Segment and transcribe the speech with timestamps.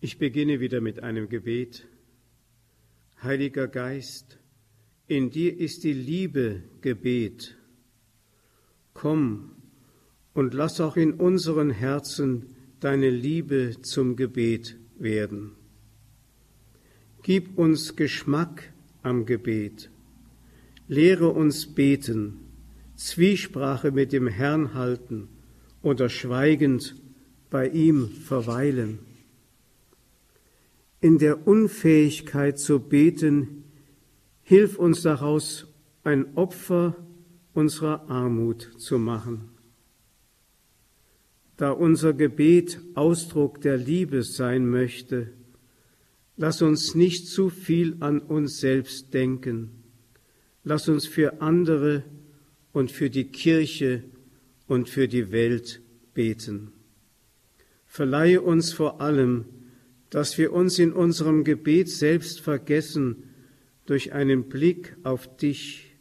[0.00, 1.88] Ich beginne wieder mit einem Gebet.
[3.20, 4.38] Heiliger Geist,
[5.08, 7.56] in dir ist die Liebe Gebet.
[8.94, 9.56] Komm
[10.34, 15.56] und lass auch in unseren Herzen deine Liebe zum Gebet werden.
[17.24, 18.72] Gib uns Geschmack
[19.02, 19.90] am Gebet.
[20.86, 22.34] Lehre uns beten,
[22.94, 25.26] Zwiesprache mit dem Herrn halten
[25.82, 26.94] oder schweigend
[27.50, 29.07] bei ihm verweilen.
[31.00, 33.64] In der Unfähigkeit zu beten,
[34.42, 35.66] hilf uns daraus
[36.02, 36.96] ein Opfer
[37.54, 39.50] unserer Armut zu machen.
[41.56, 45.32] Da unser Gebet Ausdruck der Liebe sein möchte,
[46.36, 49.70] lass uns nicht zu viel an uns selbst denken.
[50.64, 52.04] Lass uns für andere
[52.72, 54.04] und für die Kirche
[54.66, 55.80] und für die Welt
[56.14, 56.72] beten.
[57.86, 59.46] Verleihe uns vor allem,
[60.10, 63.24] dass wir uns in unserem Gebet selbst vergessen
[63.86, 65.96] durch einen Blick auf dich,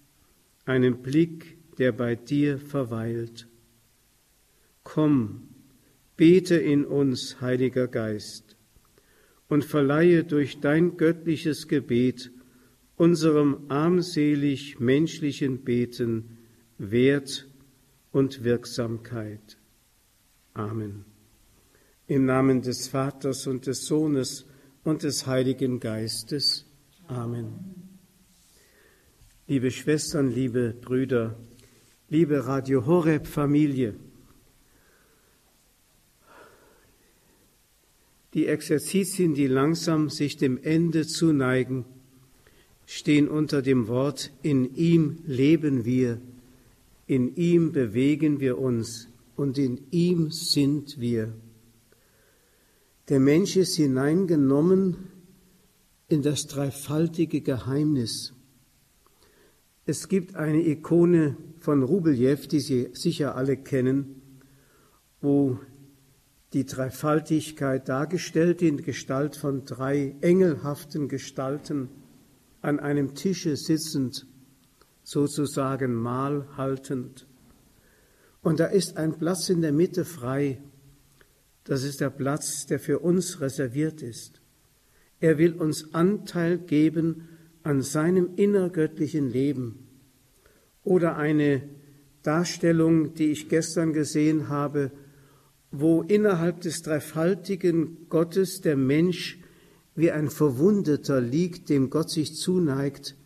[0.65, 3.47] einen Blick, der bei dir verweilt.
[4.83, 5.49] Komm,
[6.15, 8.55] bete in uns, Heiliger Geist,
[9.47, 12.31] und verleihe durch dein göttliches Gebet
[12.95, 16.37] unserem armselig menschlichen Beten
[16.77, 17.47] Wert
[18.11, 19.57] und Wirksamkeit.
[20.53, 21.16] Amen.
[22.09, 24.45] Im Namen des Vaters und des Sohnes
[24.85, 26.65] und des Heiligen Geistes.
[27.09, 27.53] Amen.
[29.45, 31.37] Liebe Schwestern, liebe Brüder,
[32.07, 33.95] liebe Radio Horeb Familie,
[38.33, 41.83] die Exerzitien, die langsam sich dem Ende zuneigen,
[42.85, 46.21] stehen unter dem Wort, in ihm leben wir,
[47.05, 51.33] in ihm bewegen wir uns und in ihm sind wir.
[53.09, 54.97] Der Mensch ist hineingenommen
[56.09, 58.33] in das dreifaltige Geheimnis.
[59.85, 64.21] Es gibt eine Ikone von Rubeljew, die Sie sicher alle kennen,
[65.21, 65.57] wo
[66.51, 71.87] die Dreifaltigkeit dargestellt in Gestalt von drei engelhaften Gestalten
[72.61, 74.27] an einem Tische sitzend,
[75.03, 77.25] sozusagen Mahl haltend.
[78.41, 80.61] Und da ist ein Platz in der Mitte frei,
[81.67, 84.41] das ist der Platz, der für uns reserviert ist.
[85.19, 87.27] Er will uns Anteil geben
[87.61, 89.87] an seinem innergöttlichen Leben.
[90.83, 91.61] Oder eine
[92.23, 94.91] Darstellung, die ich gestern gesehen habe,
[95.71, 99.39] wo innerhalb des dreifaltigen Gottes der Mensch
[99.95, 103.17] wie ein Verwundeter liegt, dem Gott sich zuneigt,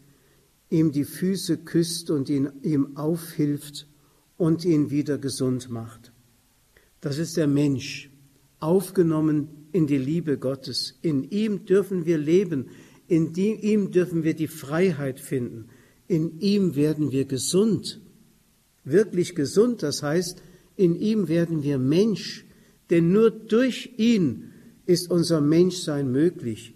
[0.71, 3.87] ihm die Füße küsst und ihn, ihm aufhilft
[4.37, 6.11] und ihn wieder gesund macht.
[7.01, 8.10] Das ist der Mensch
[8.61, 10.97] aufgenommen in die Liebe Gottes.
[11.01, 12.67] In ihm dürfen wir leben,
[13.07, 15.65] in ihm dürfen wir die Freiheit finden,
[16.07, 17.99] in ihm werden wir gesund,
[18.85, 20.41] wirklich gesund, das heißt,
[20.77, 22.45] in ihm werden wir Mensch,
[22.89, 24.51] denn nur durch ihn
[24.85, 26.73] ist unser Menschsein möglich.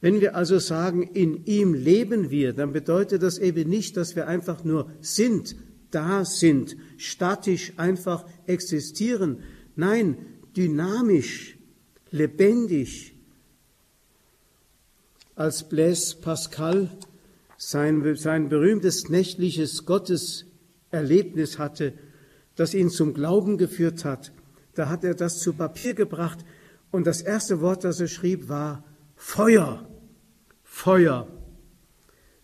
[0.00, 4.28] Wenn wir also sagen, in ihm leben wir, dann bedeutet das eben nicht, dass wir
[4.28, 5.56] einfach nur sind,
[5.90, 9.38] da sind, statisch einfach existieren.
[9.74, 10.16] Nein,
[10.58, 11.56] dynamisch,
[12.10, 13.14] lebendig.
[15.36, 16.90] Als Blaise Pascal
[17.56, 21.92] sein, sein berühmtes nächtliches Gotteserlebnis hatte,
[22.56, 24.32] das ihn zum Glauben geführt hat,
[24.74, 26.44] da hat er das zu Papier gebracht
[26.90, 29.88] und das erste Wort, das er schrieb, war Feuer.
[30.64, 31.28] Feuer.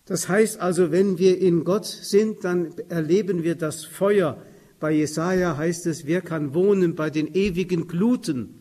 [0.07, 4.41] Das heißt also, wenn wir in Gott sind, dann erleben wir das Feuer,
[4.81, 8.55] bei Jesaja heißt es, wer kann wohnen bei den ewigen Gluten?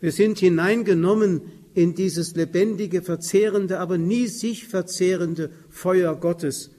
[0.00, 1.42] Wir sind hineingenommen
[1.74, 6.70] in dieses lebendige, verzehrende, aber nie sich verzehrende Feuer Gottes.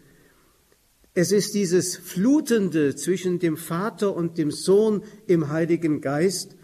[1.13, 6.55] Es ist dieses Flutende zwischen dem Vater und dem Sohn im Heiligen Geist,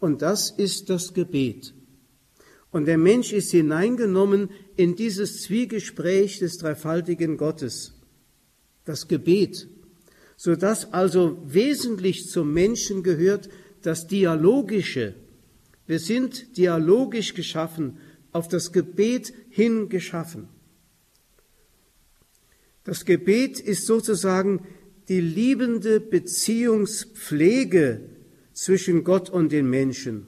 [0.00, 1.74] und das ist das Gebet.
[2.70, 7.94] Und der Mensch ist hineingenommen in dieses Zwiegespräch des dreifaltigen Gottes,
[8.84, 9.68] das Gebet
[10.38, 13.50] so dass also wesentlich zum Menschen gehört
[13.82, 15.14] das Dialogische.
[15.86, 17.98] Wir sind dialogisch geschaffen,
[18.30, 20.48] auf das Gebet hin geschaffen.
[22.84, 24.64] Das Gebet ist sozusagen
[25.08, 28.08] die liebende Beziehungspflege
[28.52, 30.26] zwischen Gott und den Menschen.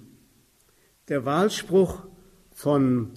[1.07, 2.09] Der Wahlspruch
[2.53, 3.12] von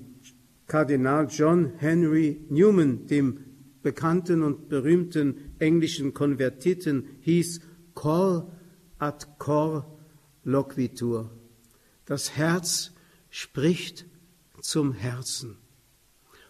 [0.67, 3.52] Kardinal John Henry Newman, dem
[3.83, 7.61] bekannten und berühmten englischen Konvertiten hieß
[7.93, 8.51] Cor
[8.97, 9.99] ad cor
[10.43, 11.29] loquitur.
[12.05, 12.91] Das Herz
[13.29, 14.05] spricht
[14.61, 15.57] zum Herzen.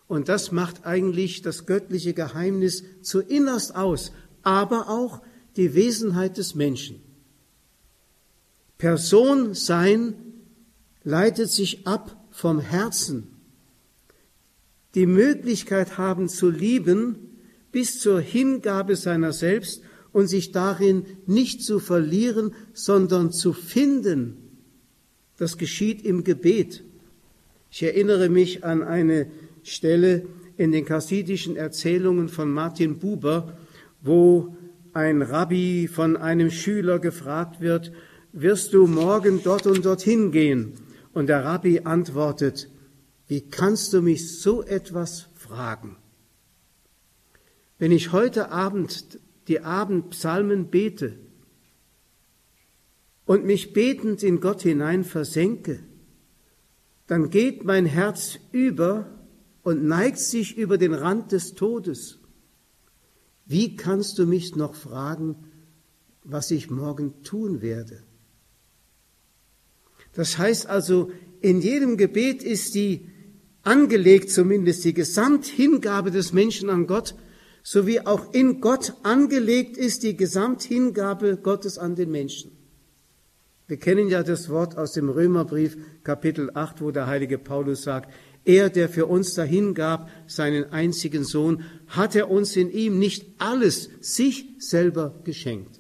[0.08, 4.12] Und das macht eigentlich das göttliche Geheimnis zu innerst aus,
[4.44, 5.22] aber auch
[5.56, 7.02] die Wesenheit des Menschen.
[8.78, 10.16] Person sein
[11.04, 13.33] leitet sich ab vom Herzen.
[14.96, 17.16] Die Möglichkeit haben zu lieben
[17.72, 19.82] bis zur Hingabe seiner selbst
[20.12, 24.38] und sich darin nicht zu verlieren, sondern zu finden.
[25.38, 26.84] Das geschieht im Gebet.
[27.72, 29.28] Ich erinnere mich an eine
[29.64, 30.26] Stelle
[30.58, 33.58] in den chassidischen Erzählungen von Martin Buber,
[34.04, 34.56] wo
[34.94, 37.92] ein Rabbi von einem Schüler gefragt wird,
[38.32, 40.74] wirst du morgen dort und dorthin gehen?
[41.14, 42.70] Und der Rabbi antwortet,
[43.34, 45.98] wie kannst du mich so etwas fragen?
[47.80, 51.18] Wenn ich heute Abend die Abendpsalmen bete
[53.26, 55.80] und mich betend in Gott hinein versenke,
[57.08, 59.10] dann geht mein Herz über
[59.64, 62.20] und neigt sich über den Rand des Todes.
[63.48, 65.38] Wie kannst du mich noch fragen,
[66.24, 68.04] was ich morgen tun werde?
[70.12, 71.10] Das heißt also,
[71.42, 73.10] in jedem Gebet ist die
[73.64, 77.16] angelegt zumindest die Gesamthingabe des Menschen an Gott,
[77.64, 82.52] sowie auch in Gott angelegt ist die Gesamthingabe Gottes an den Menschen.
[83.68, 88.14] Wir kennen ja das Wort aus dem Römerbrief Kapitel 8, wo der heilige Paulus sagt,
[88.46, 93.90] er, der für uns dahingab, seinen einzigen Sohn, hat er uns in ihm nicht alles
[94.02, 95.80] sich selber geschenkt.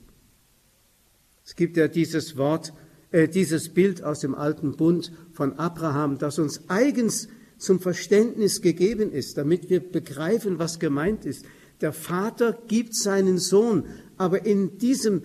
[1.45, 2.71] Es gibt ja dieses Wort,
[3.11, 7.27] äh, dieses Bild aus dem alten Bund von Abraham, das uns eigens
[7.63, 11.45] zum Verständnis gegeben ist, damit wir begreifen, was gemeint ist.
[11.79, 13.85] Der Vater gibt seinen Sohn,
[14.17, 15.23] aber in diesem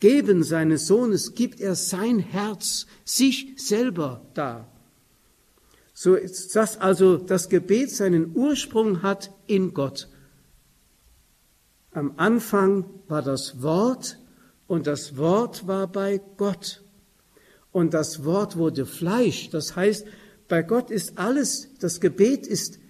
[0.00, 4.66] Geben seines Sohnes gibt er sein Herz, sich selber dar.
[5.94, 10.08] So ist das also das Gebet seinen Ursprung hat in Gott.
[11.92, 14.18] Am Anfang war das Wort
[14.66, 16.82] und das Wort war bei Gott.
[17.70, 19.50] Und das Wort wurde Fleisch.
[19.50, 20.06] Das heißt,
[20.50, 22.80] bei Gott ist alles, das Gebet ist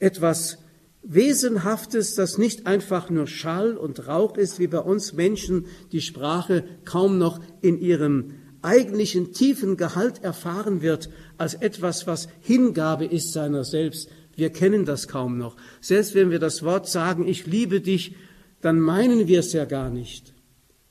[0.00, 0.58] etwas
[1.04, 6.64] Wesenhaftes, das nicht einfach nur Schall und Rauch ist, wie bei uns Menschen die Sprache
[6.84, 11.08] kaum noch in ihrem eigentlichen tiefen Gehalt erfahren wird,
[11.38, 14.08] als etwas, was Hingabe ist seiner selbst.
[14.34, 15.56] Wir kennen das kaum noch.
[15.80, 18.16] Selbst wenn wir das Wort sagen, ich liebe dich,
[18.60, 20.34] dann meinen wir es ja gar nicht.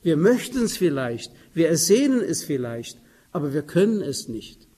[0.02, 2.98] Wir möchten es vielleicht, wir ersehnen es vielleicht,
[3.30, 4.71] aber wir können es nicht.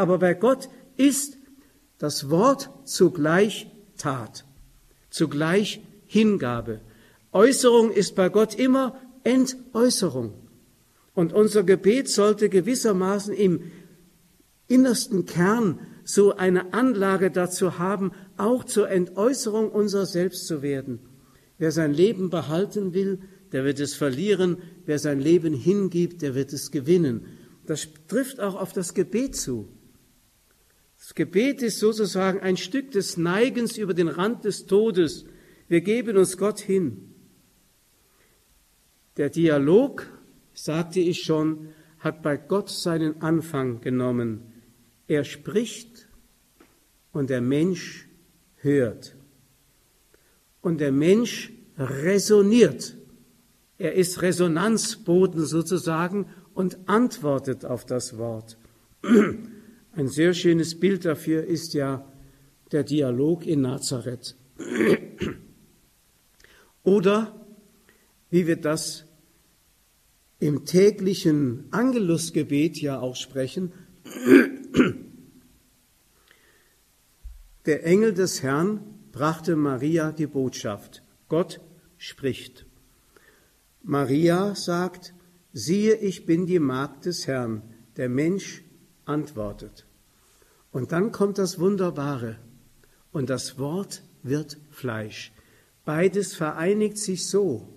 [0.00, 1.36] Aber bei Gott ist
[1.98, 4.46] das Wort zugleich Tat,
[5.10, 6.80] zugleich Hingabe.
[7.32, 10.32] Äußerung ist bei Gott immer Entäußerung.
[11.12, 13.60] Und unser Gebet sollte gewissermaßen im
[14.68, 21.00] innersten Kern so eine Anlage dazu haben, auch zur Entäußerung unserer selbst zu werden.
[21.58, 23.18] Wer sein Leben behalten will,
[23.52, 24.62] der wird es verlieren.
[24.86, 27.26] Wer sein Leben hingibt, der wird es gewinnen.
[27.66, 29.68] Das trifft auch auf das Gebet zu.
[31.10, 35.24] Das Gebet ist sozusagen ein Stück des Neigens über den Rand des Todes.
[35.66, 37.12] Wir geben uns Gott hin.
[39.16, 40.06] Der Dialog,
[40.54, 44.52] sagte ich schon, hat bei Gott seinen Anfang genommen.
[45.08, 46.06] Er spricht
[47.10, 48.06] und der Mensch
[48.58, 49.16] hört.
[50.60, 52.94] Und der Mensch resoniert.
[53.78, 58.56] Er ist Resonanzboden sozusagen und antwortet auf das Wort.
[59.92, 62.06] Ein sehr schönes Bild dafür ist ja
[62.70, 64.36] der Dialog in Nazareth.
[66.84, 67.44] Oder
[68.30, 69.04] wie wir das
[70.38, 73.72] im täglichen Angelusgebet ja auch sprechen,
[77.66, 78.80] der Engel des Herrn
[79.10, 81.60] brachte Maria die Botschaft, Gott
[81.98, 82.64] spricht.
[83.82, 85.14] Maria sagt,
[85.52, 87.62] siehe, ich bin die Magd des Herrn,
[87.96, 88.62] der Mensch
[89.10, 89.86] antwortet.
[90.72, 92.36] Und dann kommt das Wunderbare,
[93.12, 95.32] und das Wort wird Fleisch.
[95.84, 97.68] Beides vereinigt sich so,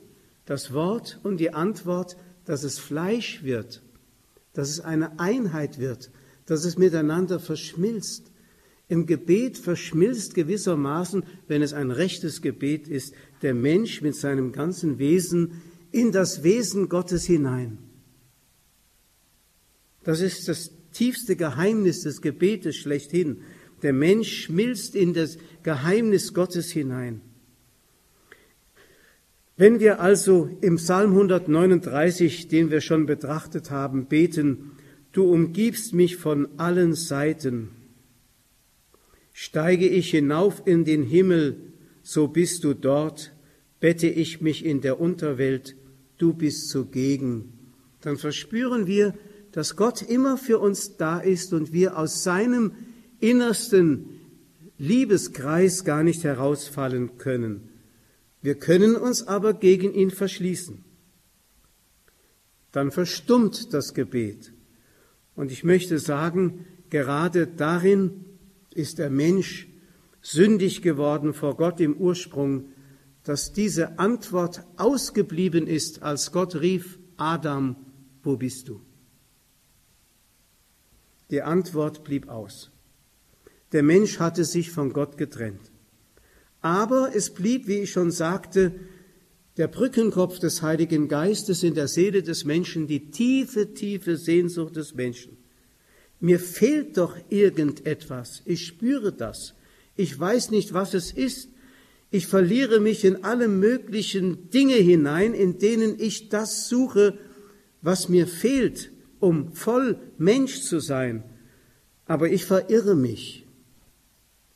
[0.46, 3.82] das Wort und die Antwort, dass es Fleisch wird,
[4.54, 6.12] dass es eine Einheit wird,
[6.46, 8.30] dass es miteinander verschmilzt.
[8.90, 15.00] Im Gebet verschmilzt gewissermaßen, wenn es ein rechtes Gebet ist, der Mensch mit seinem ganzen
[15.00, 15.62] Wesen
[15.92, 17.78] in das Wesen Gottes hinein.
[20.04, 23.42] Das ist das tiefste Geheimnis des Gebetes schlechthin.
[23.82, 27.22] Der Mensch schmilzt in das Geheimnis Gottes hinein.
[29.58, 34.72] Wenn wir also im Psalm 139, den wir schon betrachtet haben, beten,
[35.14, 37.70] Du umgibst mich von allen Seiten.
[39.32, 41.56] Steige ich hinauf in den Himmel,
[42.02, 43.32] so bist du dort.
[43.80, 45.76] Bette ich mich in der Unterwelt,
[46.18, 47.54] du bist zugegen.
[48.02, 49.14] Dann verspüren wir,
[49.54, 52.74] dass Gott immer für uns da ist und wir aus seinem
[53.20, 54.20] innersten
[54.78, 57.70] Liebeskreis gar nicht herausfallen können.
[58.42, 60.84] Wir können uns aber gegen ihn verschließen.
[62.72, 64.52] Dann verstummt das Gebet.
[65.36, 68.26] Und ich möchte sagen, gerade darin
[68.74, 69.68] ist der Mensch
[70.22, 72.66] sündig geworden vor Gott im Ursprung,
[73.24, 77.76] dass diese Antwort ausgeblieben ist, als Gott rief, Adam,
[78.24, 78.82] wo bist du?
[81.34, 82.70] Die Antwort blieb aus.
[83.72, 85.72] Der Mensch hatte sich von Gott getrennt.
[86.62, 88.76] Aber es blieb, wie ich schon sagte,
[89.58, 94.94] der Brückenkopf des Heiligen Geistes in der Seele des Menschen, die tiefe, tiefe Sehnsucht des
[94.94, 95.38] Menschen.
[96.20, 98.44] Mir fehlt doch irgendetwas.
[98.46, 99.56] Ich spüre das.
[99.96, 101.50] Ich weiß nicht, was es ist.
[102.12, 107.18] Ich verliere mich in alle möglichen Dinge hinein, in denen ich das suche,
[107.82, 108.93] was mir fehlt,
[109.24, 111.24] um voll Mensch zu sein.
[112.06, 113.48] Aber ich verirre mich.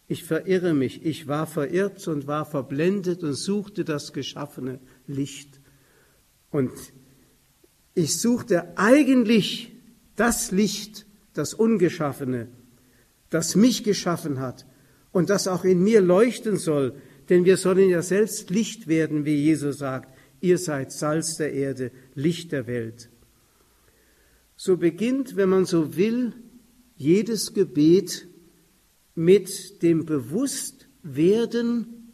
[0.10, 1.06] Ich verirre mich.
[1.06, 5.62] Ich war verirrt und war verblendet und suchte das geschaffene Licht.
[6.52, 6.74] Und
[7.94, 9.72] ich suchte eigentlich
[10.18, 12.50] das Licht, das Ungeschaffene,
[13.30, 14.66] das mich geschaffen hat
[15.14, 16.94] und das auch in mir leuchten soll,
[17.30, 20.14] denn wir sollen ja selbst Licht werden, wie Jesus sagt.
[20.42, 23.10] Ihr seid Salz der Erde, Licht der Welt.
[24.58, 26.34] So beginnt, wenn man so will,
[26.96, 28.28] jedes Gebet
[29.14, 32.12] mit dem Bewusstwerden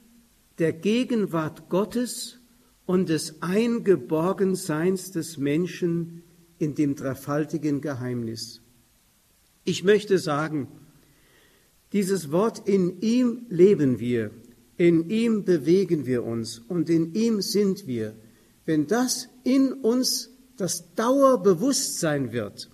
[0.60, 2.40] der Gegenwart Gottes
[2.86, 6.24] und des Eingeborgenseins des Menschen
[6.60, 8.62] in dem dreifaltigen Geheimnis.
[9.64, 10.68] Ich möchte sagen,
[11.94, 14.32] dieses Wort in ihm leben wir,
[14.76, 18.16] in ihm bewegen wir uns und in ihm sind wir.
[18.66, 22.70] Wenn das in uns das Dauerbewusstsein wird,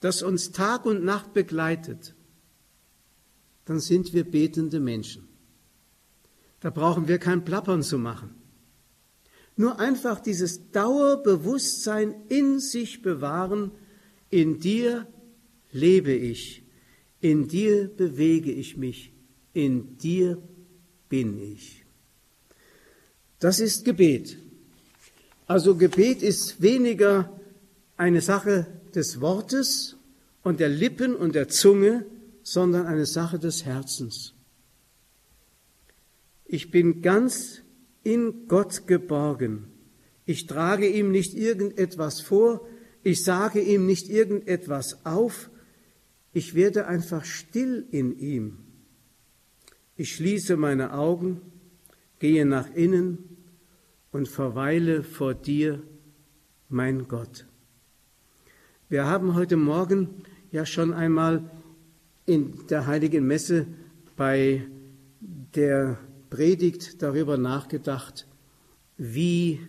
[0.00, 2.14] das uns Tag und Nacht begleitet,
[3.64, 5.28] dann sind wir betende Menschen.
[6.60, 8.34] Da brauchen wir kein Plappern zu machen.
[9.56, 13.72] Nur einfach dieses Dauerbewusstsein in sich bewahren,
[14.30, 15.06] in dir
[15.72, 16.64] lebe ich,
[17.20, 19.12] in dir bewege ich mich,
[19.52, 20.42] in dir
[21.08, 21.84] bin ich.
[23.38, 24.38] Das ist Gebet.
[25.46, 27.40] Also Gebet ist weniger
[27.96, 29.96] eine Sache des Wortes
[30.42, 32.06] und der Lippen und der Zunge,
[32.42, 34.34] sondern eine Sache des Herzens.
[36.44, 37.62] Ich bin ganz
[38.02, 39.68] in Gott geborgen.
[40.26, 42.66] Ich trage ihm nicht irgendetwas vor,
[43.02, 45.50] ich sage ihm nicht irgendetwas auf,
[46.32, 48.58] ich werde einfach still in ihm.
[49.96, 51.40] Ich schließe meine Augen,
[52.18, 53.31] gehe nach innen
[54.12, 55.82] und verweile vor dir,
[56.68, 57.46] mein Gott.
[58.88, 61.50] Wir haben heute Morgen ja schon einmal
[62.26, 63.66] in der heiligen Messe
[64.16, 64.66] bei
[65.54, 68.26] der Predigt darüber nachgedacht,
[68.98, 69.60] wie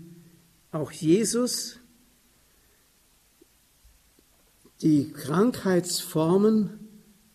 [0.72, 1.80] auch Jesus
[4.82, 6.90] die Krankheitsformen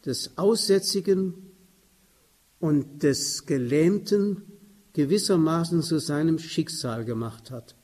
[0.04, 1.34] des Aussätzigen
[2.60, 4.57] und des Gelähmten
[4.98, 7.76] gewissermaßen zu seinem Schicksal gemacht hat.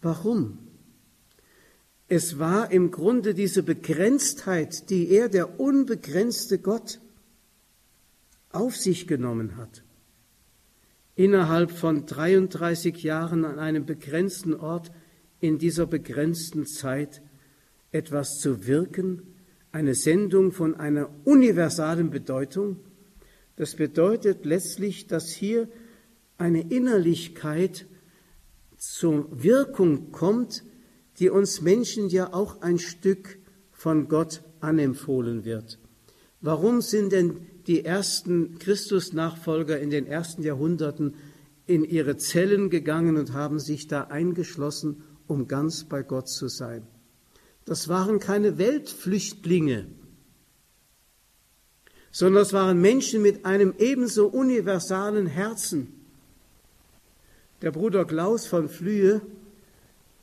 [0.00, 0.58] Warum?
[2.06, 7.00] Es war im Grunde diese Begrenztheit, die er, der unbegrenzte Gott,
[8.50, 9.82] auf sich genommen hat.
[11.16, 14.92] Innerhalb von 33 Jahren an einem begrenzten Ort
[15.40, 17.20] in dieser begrenzten Zeit
[17.90, 19.22] etwas zu wirken,
[19.72, 22.76] eine Sendung von einer universalen Bedeutung.
[23.62, 25.68] Das bedeutet letztlich, dass hier
[26.36, 27.86] eine Innerlichkeit
[28.76, 30.64] zur Wirkung kommt,
[31.20, 33.38] die uns Menschen ja auch ein Stück
[33.70, 35.78] von Gott anempfohlen wird.
[36.40, 41.14] Warum sind denn die ersten Christusnachfolger in den ersten Jahrhunderten
[41.64, 46.84] in ihre Zellen gegangen und haben sich da eingeschlossen, um ganz bei Gott zu sein?
[47.64, 49.86] Das waren keine Weltflüchtlinge,
[52.12, 55.88] sondern es waren Menschen mit einem ebenso universalen Herzen.
[57.62, 59.22] Der Bruder Klaus von Flühe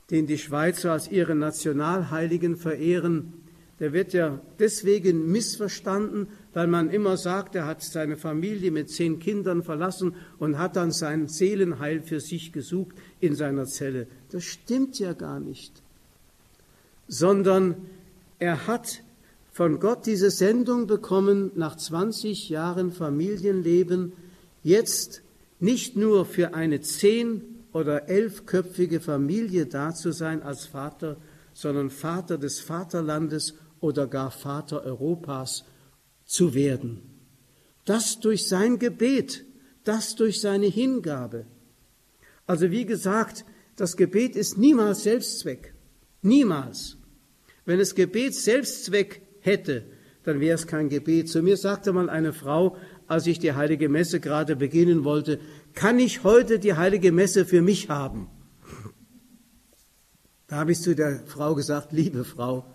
[0.09, 3.33] den die Schweizer als ihren Nationalheiligen verehren,
[3.79, 9.19] der wird ja deswegen missverstanden, weil man immer sagt, er hat seine Familie mit zehn
[9.19, 14.07] Kindern verlassen und hat dann sein Seelenheil für sich gesucht in seiner Zelle.
[14.31, 15.81] Das stimmt ja gar nicht.
[17.11, 17.75] sondern
[18.37, 19.01] er hat
[19.59, 24.13] von Gott diese Sendung bekommen, nach 20 Jahren Familienleben,
[24.63, 25.21] jetzt
[25.59, 27.41] nicht nur für eine zehn-
[27.73, 31.17] oder elfköpfige Familie da zu sein als Vater,
[31.51, 35.65] sondern Vater des Vaterlandes oder gar Vater Europas
[36.23, 37.01] zu werden.
[37.83, 39.43] Das durch sein Gebet,
[39.83, 41.45] das durch seine Hingabe.
[42.45, 43.43] Also wie gesagt,
[43.75, 45.73] das Gebet ist niemals Selbstzweck.
[46.21, 46.95] Niemals.
[47.65, 49.83] Wenn es Gebet Selbstzweck hätte,
[50.23, 51.29] dann wäre es kein Gebet.
[51.29, 52.77] Zu mir sagte mal eine Frau,
[53.07, 55.39] als ich die heilige Messe gerade beginnen wollte,
[55.73, 58.27] kann ich heute die heilige Messe für mich haben?
[60.47, 62.73] Da habe ich zu der Frau gesagt, liebe Frau,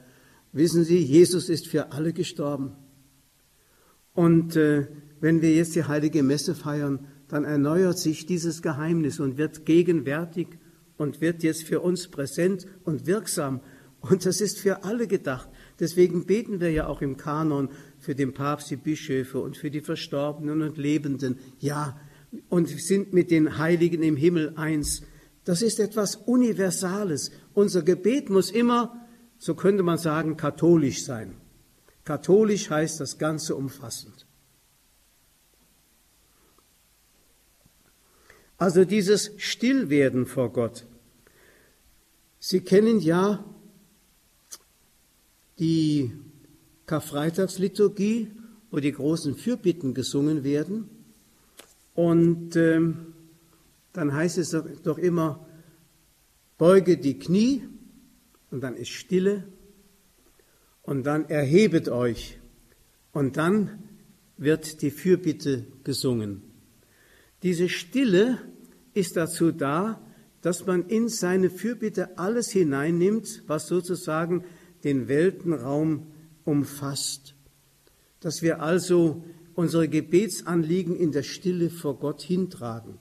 [0.53, 2.77] wissen Sie, Jesus ist für alle gestorben.
[4.13, 4.87] Und äh,
[5.21, 10.49] wenn wir jetzt die heilige Messe feiern, dann erneuert sich dieses Geheimnis und wird gegenwärtig
[10.97, 13.61] und wird jetzt für uns präsent und wirksam.
[14.01, 15.49] Und das ist für alle gedacht.
[15.81, 19.81] Deswegen beten wir ja auch im Kanon für den Papst, die Bischöfe und für die
[19.81, 21.39] Verstorbenen und Lebenden.
[21.59, 21.99] Ja,
[22.49, 25.03] und sind mit den Heiligen im Himmel eins.
[25.45, 27.31] Das ist etwas Universales.
[27.53, 29.07] Unser Gebet muss immer,
[29.39, 31.37] so könnte man sagen, katholisch sein.
[32.05, 34.27] Katholisch heißt das Ganze umfassend.
[38.57, 40.87] Also dieses Stillwerden vor Gott.
[42.39, 43.45] Sie kennen ja
[45.59, 46.13] die
[46.87, 48.31] Karfreitagsliturgie,
[48.71, 50.89] wo die großen Fürbitten gesungen werden.
[51.95, 53.15] Und ähm,
[53.93, 54.51] dann heißt es
[54.83, 55.47] doch immer,
[56.59, 57.63] beuge die Knie
[58.51, 59.45] und dann ist Stille
[60.83, 62.39] und dann erhebet euch
[63.13, 63.85] und dann
[64.37, 66.43] wird die Fürbitte gesungen.
[67.43, 68.39] Diese Stille
[68.93, 70.01] ist dazu da,
[70.43, 74.45] dass man in seine Fürbitte alles hineinnimmt, was sozusagen
[74.85, 76.07] den Weltenraum
[76.45, 77.35] umfasst.
[78.21, 82.99] Dass wir also unsere Gebetsanliegen in der Stille vor Gott hintragen.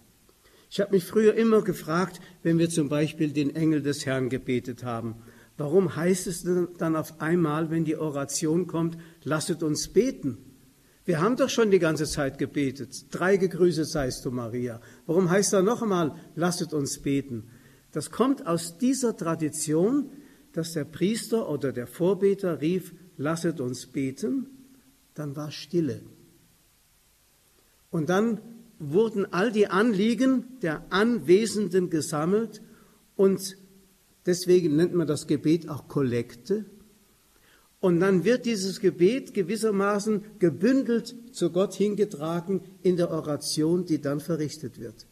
[0.69, 4.83] Ich habe mich früher immer gefragt, wenn wir zum Beispiel den Engel des Herrn gebetet
[4.83, 5.15] haben,
[5.57, 10.37] warum heißt es dann auf einmal, wenn die Oration kommt, lasset uns beten?
[11.05, 13.05] Wir haben doch schon die ganze Zeit gebetet.
[13.11, 14.79] Drei gegrüßet seist du, Maria.
[15.05, 17.49] Warum heißt da noch einmal, lasset uns beten?
[17.91, 20.09] Das kommt aus dieser Tradition,
[20.53, 24.47] dass der Priester oder der Vorbeter rief, lasset uns beten,
[25.13, 26.01] dann war Stille.
[27.89, 28.39] Und dann
[28.79, 32.61] wurden all die Anliegen der Anwesenden gesammelt
[33.15, 33.57] und
[34.25, 36.65] deswegen nennt man das Gebet auch Kollekte.
[37.79, 44.21] Und dann wird dieses Gebet gewissermaßen gebündelt zu Gott hingetragen in der Oration, die dann
[44.21, 45.05] verrichtet wird.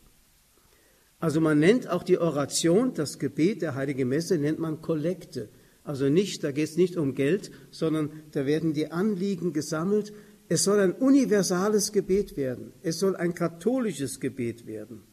[1.22, 5.50] Also man nennt auch die Oration, das Gebet der Heiligen Messe, nennt man Kollekte.
[5.84, 10.14] Also nicht, da geht es nicht um Geld, sondern da werden die Anliegen gesammelt.
[10.50, 12.74] Es soll ein universales Gebet werden.
[12.82, 15.04] Es soll ein katholisches Gebet werden.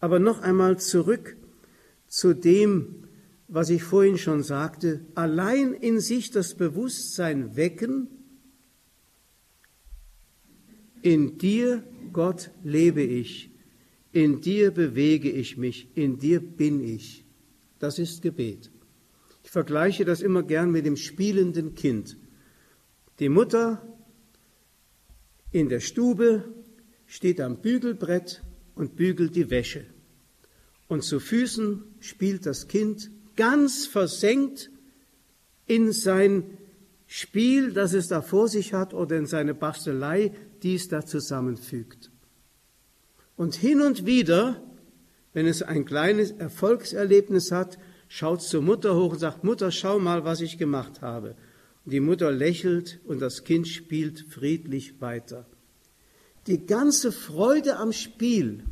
[0.00, 1.36] Aber noch einmal zurück
[2.08, 3.04] zu dem,
[3.46, 5.02] was ich vorhin schon sagte.
[5.14, 8.08] Allein in sich das Bewusstsein wecken,
[11.00, 13.51] in dir, Gott, lebe ich
[14.12, 17.24] in dir bewege ich mich, in dir bin ich.
[17.78, 18.70] Das ist Gebet.
[19.42, 22.16] Ich vergleiche das immer gern mit dem spielenden Kind.
[23.18, 23.86] Die Mutter
[25.50, 26.44] in der Stube
[27.06, 28.42] steht am Bügelbrett
[28.74, 29.86] und bügelt die Wäsche.
[30.88, 34.70] Und zu Füßen spielt das Kind ganz versenkt
[35.66, 36.58] in sein
[37.06, 42.11] Spiel, das es da vor sich hat, oder in seine Bastelei, die es da zusammenfügt.
[43.36, 44.62] Und hin und wieder,
[45.32, 50.24] wenn es ein kleines Erfolgserlebnis hat, schaut zur Mutter hoch und sagt, Mutter, schau mal,
[50.24, 51.34] was ich gemacht habe.
[51.84, 55.46] Und die Mutter lächelt und das Kind spielt friedlich weiter.
[56.46, 58.64] Die ganze Freude am Spiel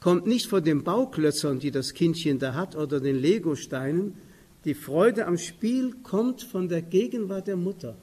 [0.00, 4.14] kommt nicht von den Bauklötzern, die das Kindchen da hat, oder den Legosteinen.
[4.64, 7.96] Die Freude am Spiel kommt von der Gegenwart der Mutter.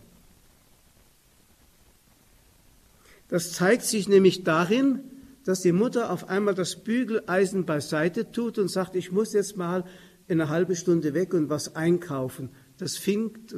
[3.27, 5.01] Das zeigt sich nämlich darin,
[5.49, 9.83] dass die Mutter auf einmal das Bügeleisen beiseite tut und sagt, ich muss jetzt mal
[10.27, 12.51] eine halbe Stunde weg und was einkaufen.
[12.77, 13.01] Das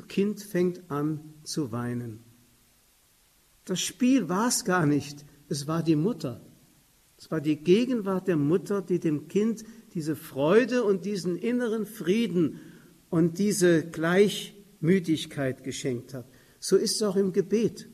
[0.08, 2.22] Kind fängt an zu weinen.
[3.66, 6.40] Das Spiel war es gar nicht, es war die Mutter.
[7.18, 12.62] Es war die Gegenwart der Mutter, die dem Kind diese Freude und diesen inneren Frieden
[13.10, 16.26] und diese Gleichmütigkeit geschenkt hat.
[16.58, 17.90] So ist es auch im Gebet.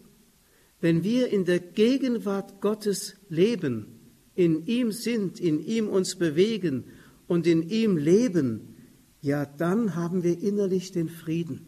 [0.79, 3.97] Wenn wir in der Gegenwart Gottes leben,
[4.35, 6.85] in ihm sind, in ihm uns bewegen
[7.27, 8.75] und in ihm leben,
[9.21, 11.67] ja, dann haben wir innerlich den Frieden.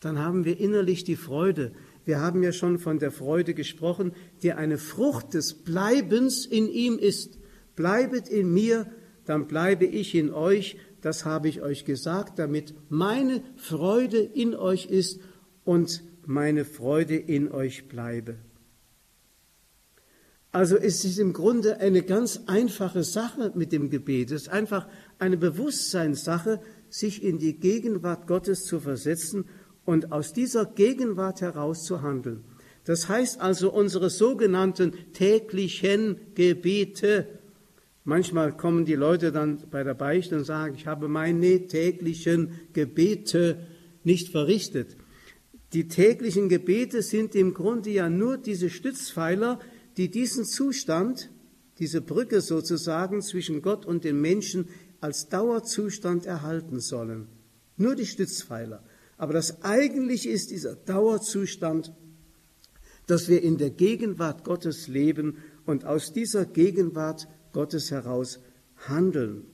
[0.00, 1.72] Dann haben wir innerlich die Freude.
[2.04, 6.98] Wir haben ja schon von der Freude gesprochen, die eine Frucht des Bleibens in ihm
[6.98, 7.38] ist.
[7.74, 8.86] Bleibet in mir,
[9.24, 10.76] dann bleibe ich in euch.
[11.00, 15.20] Das habe ich euch gesagt, damit meine Freude in euch ist
[15.64, 18.36] und meine Freude in euch bleibe.
[20.52, 24.30] Also es ist im Grunde eine ganz einfache Sache mit dem Gebet.
[24.30, 24.86] Es ist einfach
[25.18, 26.60] eine Bewusstseinssache,
[26.90, 29.46] sich in die Gegenwart Gottes zu versetzen
[29.86, 32.44] und aus dieser Gegenwart heraus zu handeln.
[32.84, 37.26] Das heißt also, unsere sogenannten täglichen Gebete,
[38.04, 43.66] manchmal kommen die Leute dann bei der Beichte und sagen, ich habe meine täglichen Gebete
[44.04, 44.96] nicht verrichtet.
[45.72, 49.60] Die täglichen Gebete sind im Grunde ja nur diese Stützpfeiler,
[49.96, 51.30] die diesen Zustand,
[51.78, 54.68] diese Brücke sozusagen zwischen Gott und den Menschen
[55.00, 57.28] als Dauerzustand erhalten sollen.
[57.76, 58.82] Nur die Stützpfeiler.
[59.16, 61.92] Aber das eigentliche ist dieser Dauerzustand,
[63.06, 68.40] dass wir in der Gegenwart Gottes leben und aus dieser Gegenwart Gottes heraus
[68.86, 69.44] handeln.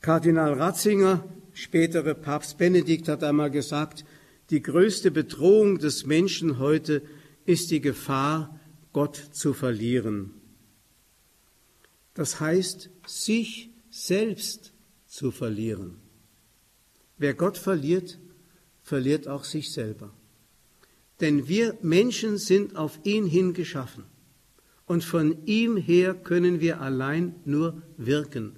[0.00, 4.04] Kardinal Ratzinger, spätere Papst Benedikt, hat einmal gesagt,
[4.50, 7.02] die größte Bedrohung des Menschen heute
[7.46, 8.60] ist die Gefahr,
[8.92, 10.30] Gott zu verlieren.
[12.12, 14.72] Das heißt, sich selbst
[15.06, 15.96] zu verlieren.
[17.16, 18.18] Wer Gott verliert,
[18.82, 20.12] verliert auch sich selber.
[21.20, 24.04] Denn wir Menschen sind auf ihn hin geschaffen.
[24.86, 28.56] Und von ihm her können wir allein nur wirken.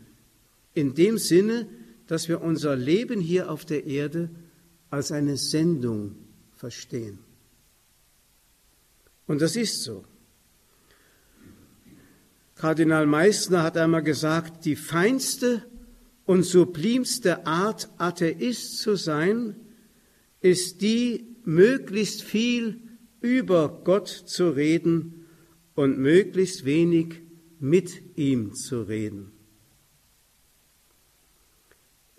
[0.75, 1.69] In dem Sinne,
[2.07, 4.31] dass wir unser Leben hier auf der Erde
[4.91, 6.17] als eine Sendung
[6.55, 7.19] verstehen.
[9.27, 10.05] Und das ist so.
[12.55, 15.63] Kardinal Meissner hat einmal gesagt, die feinste
[16.25, 19.57] und sublimste Art, Atheist zu sein,
[20.41, 22.81] ist die, möglichst viel
[23.21, 25.27] über Gott zu reden
[25.75, 27.21] und möglichst wenig
[27.61, 29.36] mit ihm zu reden.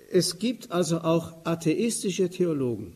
[0.09, 2.95] Es gibt also auch atheistische Theologen.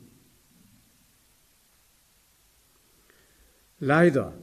[3.79, 4.37] Leider,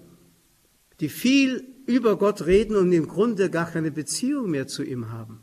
[1.01, 5.41] die viel über Gott reden und im Grunde gar keine Beziehung mehr zu ihm haben.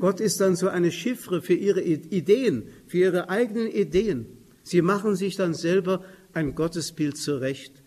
[0.00, 4.26] Gott ist dann so eine Chiffre für ihre Ideen, für ihre eigenen Ideen.
[4.64, 7.82] Sie machen sich dann selber ein Gottesbild zurecht,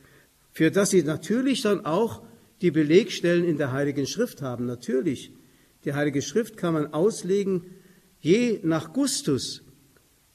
[0.52, 2.24] für das sie natürlich dann auch
[2.62, 4.66] die Belegstellen in der Heiligen Schrift haben.
[4.66, 5.34] Natürlich,
[5.84, 7.64] die Heilige Schrift kann man auslegen,
[8.26, 9.62] je nach Gustus.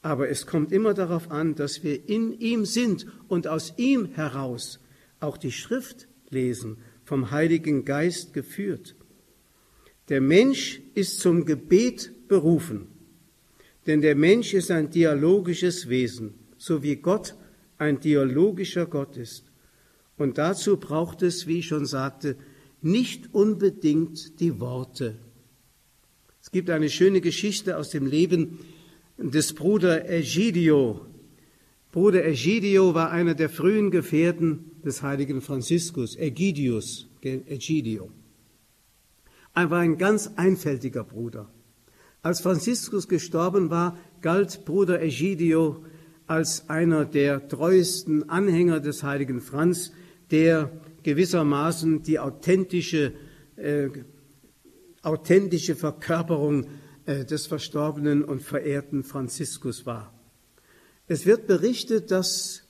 [0.01, 4.79] Aber es kommt immer darauf an, dass wir in ihm sind und aus ihm heraus
[5.19, 8.95] auch die Schrift lesen, vom Heiligen Geist geführt.
[10.09, 12.87] Der Mensch ist zum Gebet berufen,
[13.87, 17.35] denn der Mensch ist ein dialogisches Wesen, so wie Gott
[17.77, 19.51] ein dialogischer Gott ist.
[20.17, 22.37] Und dazu braucht es, wie ich schon sagte,
[22.83, 25.17] nicht unbedingt die Worte,
[26.53, 28.59] gibt eine schöne Geschichte aus dem Leben
[29.19, 31.07] des Bruder Egidio.
[31.93, 38.11] Bruder Egidio war einer der frühen Gefährten des heiligen Franziskus, Egidius, Egidio.
[39.55, 41.49] Er war ein ganz einfältiger Bruder.
[42.23, 45.85] Als Franziskus gestorben war, galt Bruder Egidio
[46.27, 49.93] als einer der treuesten Anhänger des heiligen Franz,
[50.31, 50.71] der
[51.03, 53.13] gewissermaßen die authentische
[53.57, 53.89] äh,
[55.03, 56.67] authentische Verkörperung
[57.07, 60.13] äh, des verstorbenen und verehrten Franziskus war.
[61.07, 62.63] Es wird berichtet, dass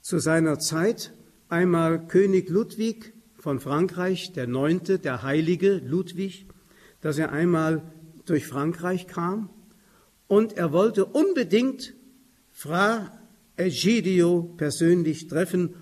[0.00, 1.12] zu seiner Zeit
[1.48, 6.46] einmal König Ludwig von Frankreich, der Neunte, der Heilige Ludwig,
[7.00, 7.82] dass er einmal
[8.24, 9.50] durch Frankreich kam
[10.26, 11.94] und er wollte unbedingt
[12.52, 13.10] Fra
[13.56, 15.74] Egidio persönlich treffen,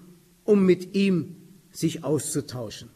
[0.45, 1.37] um mit ihm
[1.71, 2.89] sich auszutauschen.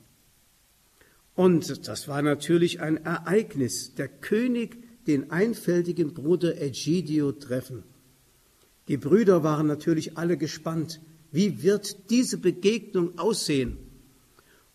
[1.34, 3.94] Und das war natürlich ein Ereignis.
[3.94, 7.82] Der König den einfältigen Bruder Egidio treffen.
[8.88, 11.00] Die Brüder waren natürlich alle gespannt.
[11.30, 13.78] Wie wird diese Begegnung aussehen?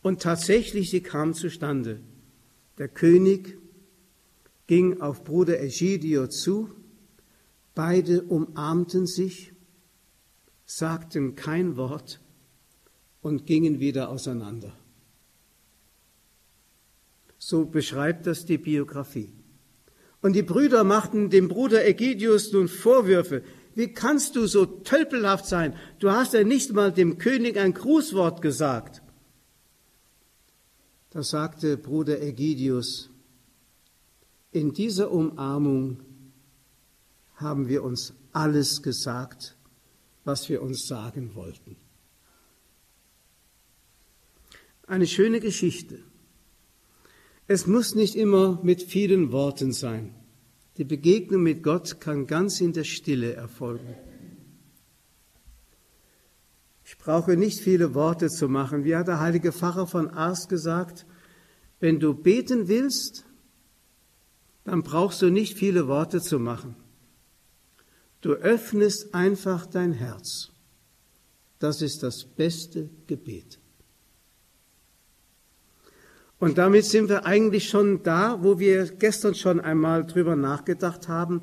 [0.02, 2.00] Und tatsächlich, sie kam zustande.
[2.78, 3.58] Der König
[4.65, 6.70] ging auf Bruder Egidio zu,
[7.74, 9.54] beide umarmten sich,
[10.65, 12.20] sagten kein Wort
[13.22, 14.74] und gingen wieder auseinander.
[17.38, 19.34] So beschreibt das die Biografie.
[20.21, 23.43] Und die Brüder machten dem Bruder Egidius nun Vorwürfe.
[23.76, 25.76] Wie kannst du so tölpelhaft sein?
[26.00, 29.04] Du hast ja nicht mal dem König ein Grußwort gesagt.
[31.12, 33.10] Da sagte Bruder Egidius,
[34.52, 36.00] in dieser Umarmung
[37.36, 39.56] haben wir uns alles gesagt,
[40.26, 41.78] was wir uns sagen wollten.
[44.88, 46.00] Eine schöne Geschichte.
[47.48, 50.14] Es muss nicht immer mit vielen Worten sein.
[50.78, 53.96] Die Begegnung mit Gott kann ganz in der Stille erfolgen.
[56.84, 58.84] Ich brauche nicht viele Worte zu machen.
[58.84, 61.06] Wie hat der heilige Pfarrer von Ars gesagt,
[61.80, 63.26] wenn du beten willst,
[64.66, 66.76] dann brauchst du nicht viele Worte zu machen.
[68.22, 70.52] Du öffnest einfach dein Herz.
[71.60, 73.60] Das ist das beste Gebet.
[76.39, 81.41] Und damit sind wir eigentlich schon da, wo wir gestern schon einmal drüber nachgedacht haben.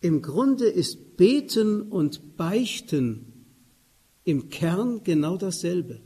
[0.00, 3.32] Im Grunde ist Beten und Beichten
[4.24, 6.00] im Kern genau dasselbe.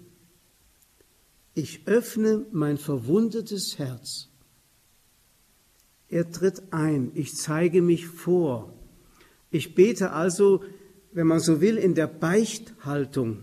[1.54, 4.28] Ich öffne mein verwundetes Herz.
[6.08, 8.74] Er tritt ein, ich zeige mich vor.
[9.50, 10.62] Ich bete also,
[11.12, 13.42] wenn man so will, in der Beichthaltung.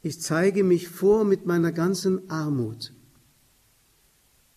[0.00, 2.94] Ich zeige mich vor mit meiner ganzen Armut.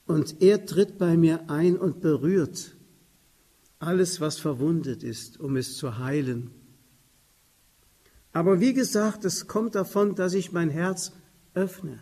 [0.05, 2.75] Und er tritt bei mir ein und berührt
[3.79, 6.51] alles, was verwundet ist, um es zu heilen.
[8.31, 11.11] Aber wie gesagt, es kommt davon, dass ich mein Herz
[11.53, 11.99] öffne.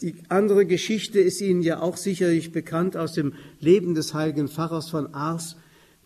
[0.00, 4.90] Die andere Geschichte ist Ihnen ja auch sicherlich bekannt aus dem Leben des heiligen Pfarrers
[4.90, 5.56] von Ars,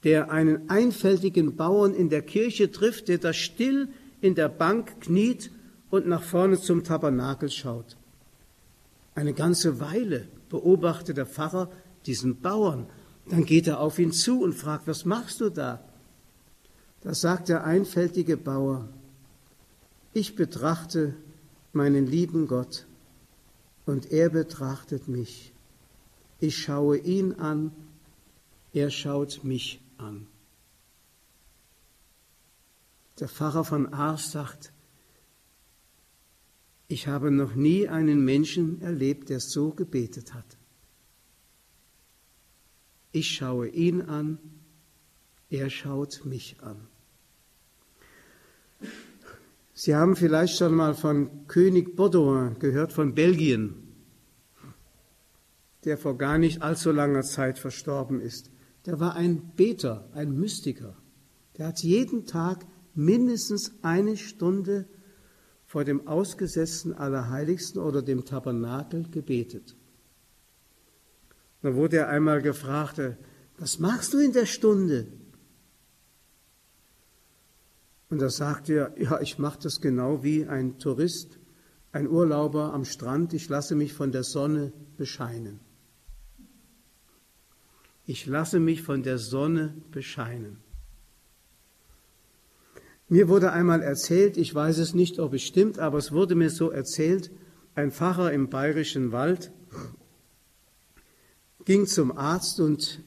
[0.05, 3.89] der einen einfältigen Bauern in der Kirche trifft, der da still
[4.21, 5.51] in der Bank kniet
[5.91, 7.97] und nach vorne zum Tabernakel schaut.
[9.15, 11.71] Eine ganze Weile beobachtet der Pfarrer
[12.07, 12.87] diesen Bauern.
[13.29, 15.85] Dann geht er auf ihn zu und fragt, was machst du da?
[17.03, 18.89] Da sagt der einfältige Bauer,
[20.13, 21.15] ich betrachte
[21.73, 22.87] meinen lieben Gott
[23.87, 25.53] und er betrachtet mich.
[26.41, 27.73] Ich schaue ihn an,
[28.73, 30.27] er schaut mich an.
[33.21, 34.73] Der Pfarrer von Ars sagt,
[36.89, 40.57] ich habe noch nie einen Menschen erlebt, der so gebetet hat.
[43.13, 44.39] Ich schaue ihn an,
[45.51, 46.77] er schaut mich an.
[49.75, 53.75] Sie haben vielleicht schon mal von König Baudouin gehört, von Belgien,
[55.85, 58.51] der vor gar nicht allzu langer Zeit verstorben ist.
[58.87, 60.97] Der war ein Beter, ein Mystiker.
[61.57, 64.87] Der hat jeden Tag mindestens eine Stunde
[65.69, 69.77] vor dem ausgesetzten Allerheiligsten oder dem Tabernakel gebetet.
[71.61, 73.17] Da wurde er einmal gefragt, äh,
[73.59, 75.07] was machst du in der Stunde?
[78.09, 81.39] Und da sagte er, ja, ich mache das genau wie ein Tourist,
[81.93, 85.61] ein Urlauber am Strand, ich lasse mich von der Sonne bescheinen.
[88.07, 90.57] Ich lasse mich von der Sonne bescheinen.
[93.09, 96.51] Mir wurde einmal erzählt, ich weiß es nicht, ob es stimmt, aber es wurde mir
[96.51, 97.31] so erzählt,
[97.75, 99.51] ein Pfarrer im bayerischen Wald
[101.65, 103.03] ging zum Arzt und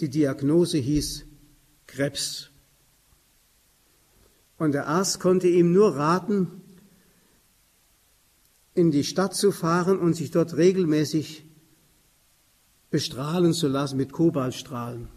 [0.00, 1.26] die Diagnose hieß
[1.86, 2.50] Krebs.
[4.56, 6.62] Und der Arzt konnte ihm nur raten,
[8.74, 11.44] in die Stadt zu fahren und sich dort regelmäßig
[12.90, 15.08] bestrahlen zu lassen mit Kobaltstrahlen.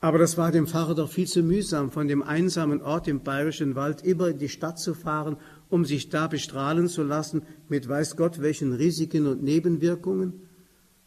[0.00, 3.74] Aber das war dem Pfarrer doch viel zu mühsam, von dem einsamen Ort im bayerischen
[3.74, 5.36] Wald immer in die Stadt zu fahren,
[5.68, 10.48] um sich da bestrahlen zu lassen mit weiß Gott welchen Risiken und Nebenwirkungen.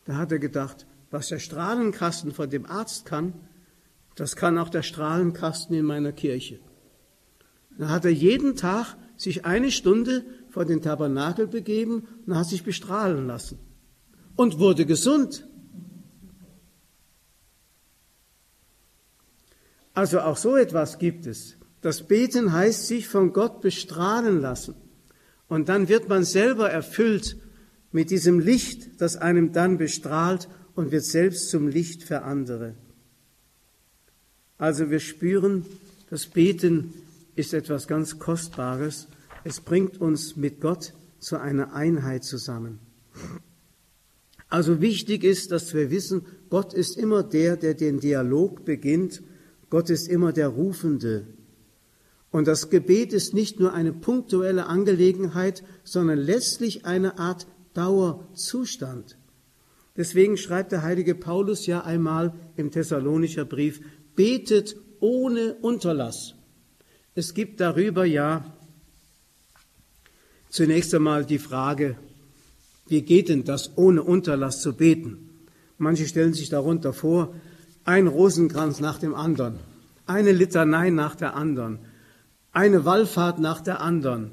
[0.05, 3.33] Da hat er gedacht, was der Strahlenkasten von dem Arzt kann,
[4.15, 6.59] das kann auch der Strahlenkasten in meiner Kirche.
[7.77, 12.63] Da hat er jeden Tag sich eine Stunde vor den Tabernakel begeben und hat sich
[12.63, 13.57] bestrahlen lassen
[14.35, 15.47] und wurde gesund.
[20.01, 21.57] Also auch so etwas gibt es.
[21.81, 24.73] Das Beten heißt sich von Gott bestrahlen lassen.
[25.47, 27.37] Und dann wird man selber erfüllt
[27.91, 32.73] mit diesem Licht, das einem dann bestrahlt und wird selbst zum Licht für andere.
[34.57, 35.67] Also wir spüren,
[36.09, 36.95] das Beten
[37.35, 39.07] ist etwas ganz Kostbares.
[39.43, 42.79] Es bringt uns mit Gott zu einer Einheit zusammen.
[44.49, 49.21] Also wichtig ist, dass wir wissen, Gott ist immer der, der den Dialog beginnt
[49.71, 51.25] Gott ist immer der Rufende.
[52.29, 59.17] Und das Gebet ist nicht nur eine punktuelle Angelegenheit, sondern letztlich eine Art Dauerzustand.
[59.95, 63.81] Deswegen schreibt der heilige Paulus ja einmal im Thessalonischer Brief,
[64.15, 66.35] betet ohne Unterlass.
[67.15, 68.53] Es gibt darüber ja
[70.49, 71.95] zunächst einmal die Frage,
[72.87, 75.29] wie geht denn das ohne Unterlass zu beten?
[75.77, 77.33] Manche stellen sich darunter vor,
[77.83, 79.55] ein Rosenkranz nach dem anderen,
[80.05, 81.79] eine Litanei nach der anderen,
[82.51, 84.31] eine Wallfahrt nach der anderen.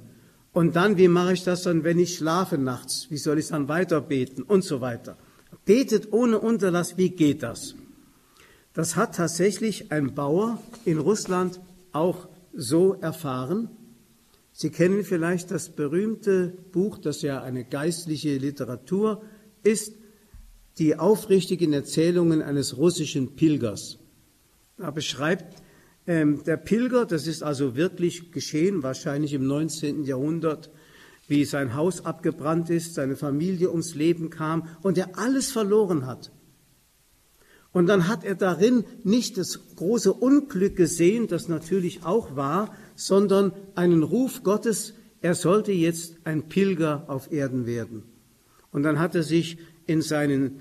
[0.53, 3.07] Und dann, wie mache ich das dann, wenn ich schlafe nachts?
[3.11, 5.17] Wie soll ich dann weiter beten und so weiter?
[5.65, 7.75] Betet ohne Unterlass, wie geht das?
[8.73, 11.61] Das hat tatsächlich ein Bauer in Russland
[11.93, 13.71] auch so erfahren.
[14.53, 19.23] Sie kennen vielleicht das berühmte Buch, das ja eine geistliche Literatur
[19.63, 19.95] ist,
[20.79, 23.99] die aufrichtigen Erzählungen eines russischen Pilgers.
[24.77, 25.63] Da beschreibt
[26.07, 30.05] ähm, der Pilger, das ist also wirklich geschehen, wahrscheinlich im 19.
[30.05, 30.71] Jahrhundert,
[31.27, 36.31] wie sein Haus abgebrannt ist, seine Familie ums Leben kam und er alles verloren hat.
[37.73, 43.53] Und dann hat er darin nicht das große Unglück gesehen, das natürlich auch war, sondern
[43.75, 48.05] einen Ruf Gottes, er sollte jetzt ein Pilger auf Erden werden.
[48.71, 50.61] Und dann hat er sich in seinen,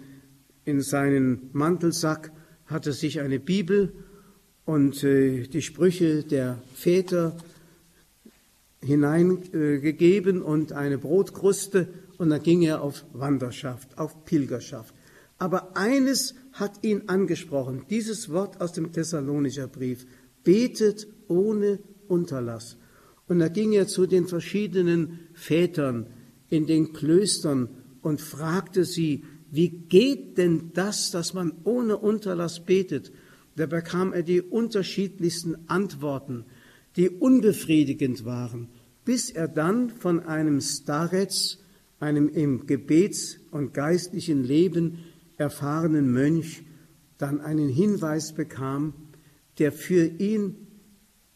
[0.68, 2.32] in seinen Mantelsack,
[2.66, 3.94] hat er sich eine Bibel
[4.66, 7.38] und äh, die Sprüche der Väter
[8.82, 14.94] hineingegeben äh, und eine Brotkruste und dann ging er auf Wanderschaft, auf Pilgerschaft.
[15.38, 20.06] Aber eines hat ihn angesprochen, dieses Wort aus dem Thessalonischer Brief,
[20.44, 22.78] betet ohne Unterlass.
[23.28, 26.08] Und da ging er zu den verschiedenen Vätern
[26.50, 27.70] in den Klöstern
[28.02, 33.12] und fragte sie, wie geht denn das, dass man ohne Unterlass betet?
[33.56, 36.46] Da bekam er die unterschiedlichsten Antworten,
[36.96, 38.70] die unbefriedigend waren,
[39.06, 41.60] bis er dann von einem Starets,
[42.00, 45.00] einem im Gebets- und geistlichen Leben
[45.38, 46.64] erfahrenen Mönch,
[47.18, 48.94] dann einen Hinweis bekam,
[49.60, 50.68] der für ihn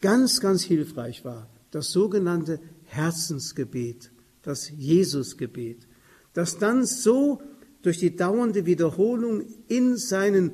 [0.00, 1.48] ganz, ganz hilfreich war.
[1.70, 5.88] Das sogenannte Herzensgebet, das Jesusgebet,
[6.34, 7.40] das dann so
[7.82, 10.52] durch die dauernde Wiederholung in seinen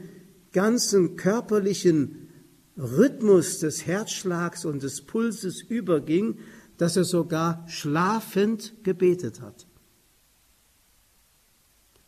[0.53, 2.29] ganzen körperlichen
[2.77, 6.38] Rhythmus des Herzschlags und des Pulses überging,
[6.79, 9.67] dass er sogar schlafend gebetet hat.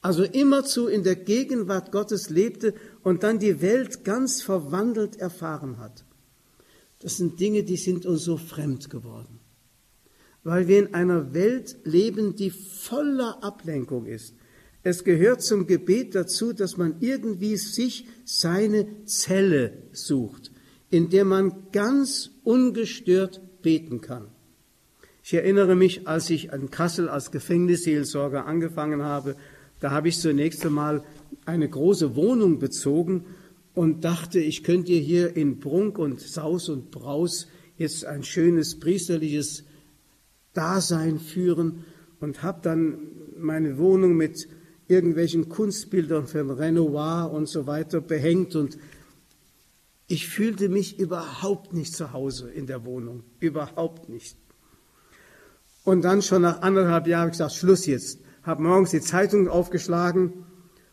[0.00, 6.04] Also immerzu in der Gegenwart Gottes lebte und dann die Welt ganz verwandelt erfahren hat.
[7.00, 9.40] Das sind Dinge, die sind uns so fremd geworden,
[10.42, 14.35] weil wir in einer Welt leben, die voller Ablenkung ist,
[14.82, 20.52] es gehört zum Gebet dazu, dass man irgendwie sich seine Zelle sucht,
[20.88, 24.28] in der man ganz ungestört beten kann.
[25.22, 29.36] Ich erinnere mich, als ich in Kassel als Gefängnisseelsorger angefangen habe,
[29.80, 31.04] da habe ich zunächst einmal
[31.44, 33.26] eine große Wohnung bezogen
[33.74, 39.64] und dachte, ich könnte hier in Prunk und Saus und Braus jetzt ein schönes priesterliches
[40.52, 41.84] Dasein führen
[42.18, 42.98] und habe dann
[43.38, 44.48] meine Wohnung mit
[44.90, 48.76] irgendwelchen Kunstbildern von Renoir und so weiter behängt und
[50.09, 54.37] ich fühlte mich überhaupt nicht zu Hause in der Wohnung, überhaupt nicht.
[55.85, 58.18] Und dann schon nach anderthalb Jahren gesagt, Schluss jetzt.
[58.42, 60.44] Habe morgens die Zeitung aufgeschlagen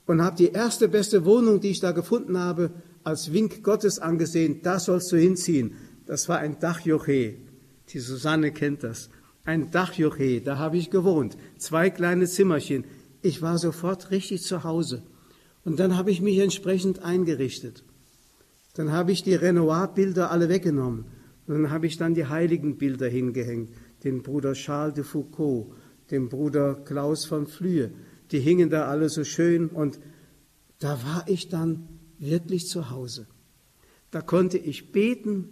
[0.06, 2.72] und habe die erste beste Wohnung, die ich da gefunden habe,
[3.04, 4.62] als Wink Gottes angesehen.
[4.62, 5.76] Da sollst du hinziehen.
[6.06, 7.38] Das war ein Dachjoche.
[7.90, 9.10] Die Susanne kennt das.
[9.46, 10.42] Ein Dachjoche.
[10.42, 11.38] Da habe ich gewohnt.
[11.58, 12.86] Zwei kleine Zimmerchen
[13.28, 15.04] ich war sofort richtig zu Hause.
[15.66, 17.84] Und dann habe ich mich entsprechend eingerichtet.
[18.74, 21.06] Dann habe ich die Renoir-Bilder alle weggenommen.
[21.46, 23.70] Und dann habe ich dann die Heiligenbilder hingehängt.
[24.04, 25.74] Den Bruder Charles de Foucault,
[26.10, 27.92] den Bruder Klaus von Flühe.
[28.32, 30.00] Die hingen da alle so schön und
[30.80, 31.88] da war ich dann
[32.20, 33.28] wirklich zu Hause.
[34.12, 35.50] Da konnte ich beten,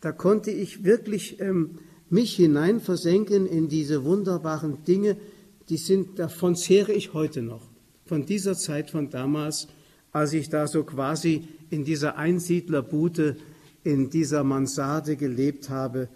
[0.00, 1.78] da konnte ich wirklich ähm,
[2.10, 5.16] mich hineinversenken in diese wunderbaren Dinge,
[5.68, 7.68] die sind, davon zehre ich heute noch.
[8.04, 9.68] Von dieser Zeit von damals,
[10.12, 13.36] als ich da so quasi in dieser Einsiedlerbute,
[13.82, 16.08] in dieser Mansarde gelebt habe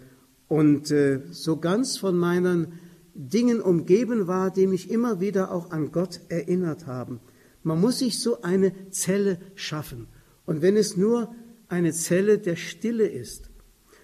[0.47, 2.73] und äh, so ganz von meinen
[3.13, 7.19] Dingen umgeben war, die mich immer wieder auch an Gott erinnert haben.
[7.63, 10.07] Man muss sich so eine Zelle schaffen.
[10.45, 11.35] Und wenn es nur
[11.67, 13.49] eine Zelle der Stille ist.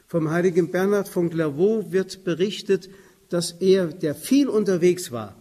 [0.07, 2.89] Vom heiligen Bernhard von Clairvaux wird berichtet,
[3.29, 5.35] dass er, der viel unterwegs war,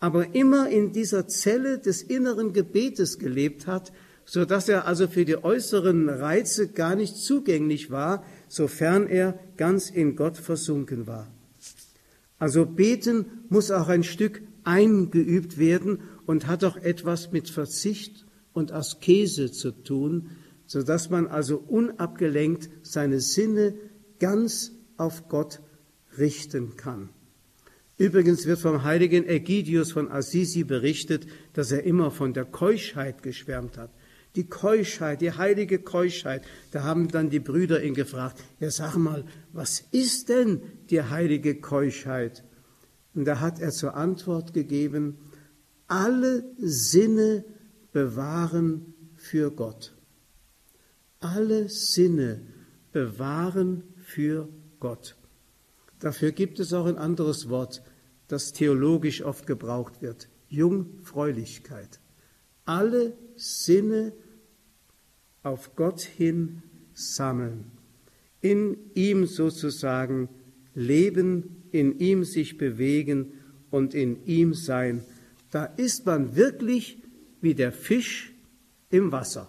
[0.00, 3.92] aber immer in dieser Zelle des inneren Gebetes gelebt hat,
[4.26, 9.90] so dass er also für die äußeren Reize gar nicht zugänglich war, sofern er ganz
[9.90, 11.30] in Gott versunken war.
[12.38, 18.72] Also beten muss auch ein Stück eingeübt werden und hat auch etwas mit Verzicht und
[18.72, 20.30] Askese zu tun,
[20.66, 23.74] so dass man also unabgelenkt seine Sinne
[24.18, 25.60] ganz auf Gott
[26.18, 27.10] richten kann.
[27.96, 33.78] Übrigens wird vom heiligen Ägidius von Assisi berichtet, dass er immer von der Keuschheit geschwärmt
[33.78, 33.90] hat.
[34.34, 36.42] Die Keuschheit, die heilige Keuschheit.
[36.72, 41.60] Da haben dann die Brüder ihn gefragt, ja sag mal, was ist denn die heilige
[41.60, 42.42] Keuschheit?
[43.14, 45.18] Und da hat er zur Antwort gegeben,
[45.86, 47.44] alle Sinne
[47.92, 49.94] bewahren für Gott.
[51.20, 52.42] Alle Sinne
[52.92, 54.48] bewahren für
[54.80, 55.16] Gott.
[56.04, 57.82] Dafür gibt es auch ein anderes Wort,
[58.28, 60.28] das theologisch oft gebraucht wird.
[60.50, 61.98] Jungfräulichkeit.
[62.66, 64.12] Alle Sinne
[65.42, 67.70] auf Gott hin sammeln.
[68.42, 70.28] In ihm sozusagen
[70.74, 73.32] leben, in ihm sich bewegen
[73.70, 75.02] und in ihm sein.
[75.50, 76.98] Da ist man wirklich
[77.40, 78.34] wie der Fisch
[78.90, 79.48] im Wasser.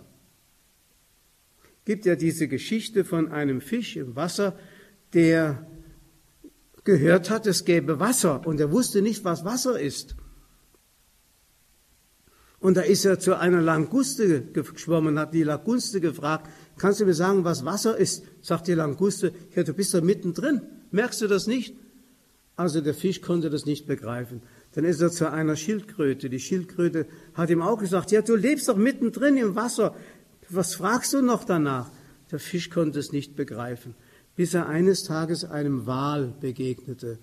[1.84, 4.58] Gibt ja diese Geschichte von einem Fisch im Wasser,
[5.12, 5.68] der
[6.86, 10.16] gehört hat, es gäbe Wasser und er wusste nicht, was Wasser ist.
[12.60, 17.14] Und da ist er zu einer Languste geschwommen, hat die Languste gefragt, kannst du mir
[17.14, 18.24] sagen, was Wasser ist?
[18.42, 20.62] Sagt die Languste, ja, du bist da mittendrin,
[20.92, 21.76] merkst du das nicht?
[22.56, 24.42] Also der Fisch konnte das nicht begreifen.
[24.74, 26.30] Dann ist er zu einer Schildkröte.
[26.30, 29.94] Die Schildkröte hat ihm auch gesagt, ja, du lebst doch mittendrin im Wasser.
[30.50, 31.92] Was fragst du noch danach?
[32.32, 33.96] Der Fisch konnte es nicht begreifen
[34.36, 37.20] bis er eines Tages einem Wal begegnete.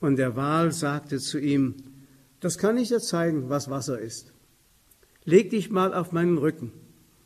[0.00, 1.76] Und der Wal sagte zu ihm,
[2.40, 4.32] das kann ich dir zeigen, was Wasser ist.
[5.24, 6.72] Leg dich mal auf meinen Rücken.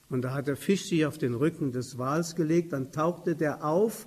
[0.08, 3.64] Und da hat der Fisch sich auf den Rücken des Wals gelegt, dann tauchte der
[3.64, 4.06] auf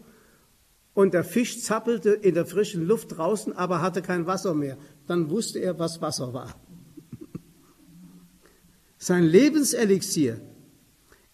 [0.94, 4.78] und der Fisch zappelte in der frischen Luft draußen, aber hatte kein Wasser mehr.
[5.08, 6.56] Dann wusste er, was Wasser war.
[8.98, 10.40] Sein Lebenselixier,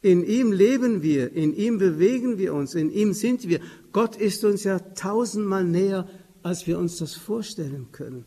[0.02, 3.60] in ihm leben wir, in ihm bewegen wir uns, in ihm sind wir.
[3.92, 6.08] Gott ist uns ja tausendmal näher,
[6.44, 8.26] als wir uns das vorstellen können.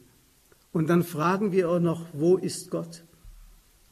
[0.73, 3.05] Und dann fragen wir auch noch, wo ist Gott?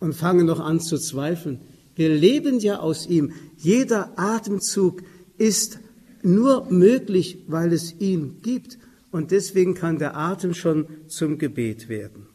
[0.01, 1.61] Und fangen noch an zu zweifeln.
[1.95, 3.33] Wir leben ja aus ihm.
[3.57, 5.03] Jeder Atemzug
[5.39, 5.79] ist
[6.23, 8.79] nur möglich, weil es ihn gibt.
[9.11, 12.27] Und deswegen kann der Atem schon zum Gebet werden.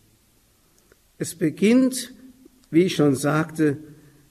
[1.17, 2.13] Es beginnt,
[2.69, 3.77] wie ich schon sagte,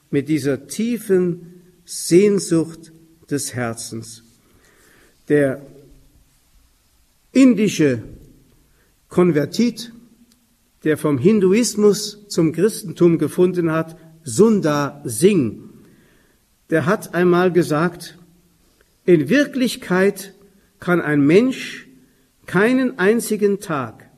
[0.09, 2.91] mit dieser tiefen Sehnsucht
[3.29, 4.23] des Herzens.
[5.29, 5.61] Der
[7.31, 8.03] indische
[9.09, 9.91] Konvertit,
[10.83, 15.67] der vom Hinduismus zum Christentum gefunden hat, Sundar Singh,
[16.69, 18.17] der hat einmal gesagt,
[19.05, 20.33] in Wirklichkeit
[20.79, 21.87] kann ein Mensch
[22.45, 24.09] keinen einzigen Tag,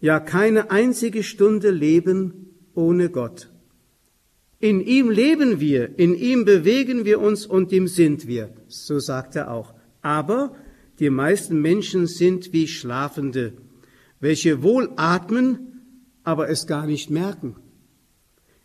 [0.00, 3.48] ja keine einzige Stunde leben ohne Gott.
[4.58, 9.36] In ihm leben wir, in ihm bewegen wir uns und ihm sind wir, so sagt
[9.36, 9.72] er auch.
[10.02, 10.56] Aber
[10.98, 13.54] die meisten Menschen sind wie Schlafende,
[14.20, 15.82] welche wohl atmen,
[16.24, 17.56] aber es gar nicht merken.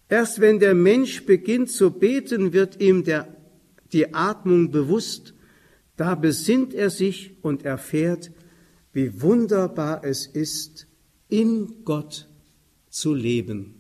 [0.10, 3.36] Erst wenn der Mensch beginnt zu beten, wird ihm der,
[3.92, 5.34] die Atmung bewusst.
[5.98, 8.32] Da besinnt er sich und erfährt,
[8.92, 10.88] wie wunderbar es ist,
[11.30, 12.28] in Gott
[12.90, 13.75] zu leben.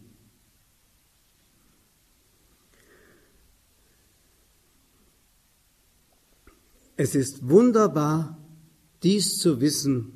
[6.98, 8.38] Es ist wunderbar,
[9.04, 10.14] dies zu wissen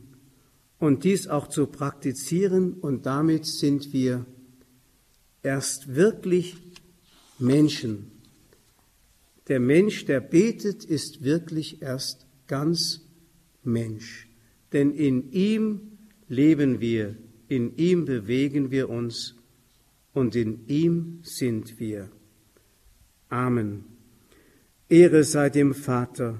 [0.79, 4.25] und dies auch zu praktizieren und damit sind wir
[5.43, 6.55] erst wirklich
[7.37, 8.11] Menschen.
[9.49, 13.01] Der Mensch, der betet, ist wirklich erst ganz
[13.63, 14.29] Mensch,
[14.71, 15.81] denn in ihm
[16.29, 17.15] leben wir,
[17.49, 19.35] in ihm bewegen wir uns
[20.13, 22.09] und in ihm sind wir.
[23.27, 23.83] Amen.
[24.87, 26.39] Ehre sei dem Vater